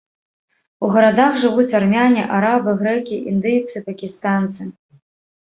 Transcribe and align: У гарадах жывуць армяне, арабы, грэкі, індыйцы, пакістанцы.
У 0.85 0.87
гарадах 0.95 1.33
жывуць 1.43 1.75
армяне, 1.79 2.23
арабы, 2.37 2.73
грэкі, 2.79 3.21
індыйцы, 3.33 3.77
пакістанцы. 3.91 4.61